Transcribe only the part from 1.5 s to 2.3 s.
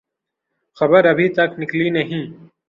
نکلی نہیں۔